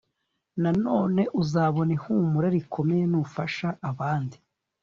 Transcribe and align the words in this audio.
Nanone 0.61 1.21
uzabona 1.41 1.91
ihumure 1.97 2.47
rikomeye 2.55 3.03
nufasha 3.11 3.67
abandi 3.89 4.37